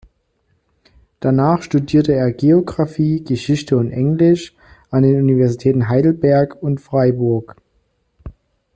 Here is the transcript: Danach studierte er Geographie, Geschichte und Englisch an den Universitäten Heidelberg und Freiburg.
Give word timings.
Danach 1.19 1.61
studierte 1.61 2.13
er 2.15 2.31
Geographie, 2.33 3.23
Geschichte 3.23 3.77
und 3.77 3.91
Englisch 3.91 4.55
an 4.89 5.03
den 5.03 5.17
Universitäten 5.21 5.89
Heidelberg 5.89 6.55
und 6.59 6.81
Freiburg. 6.81 7.55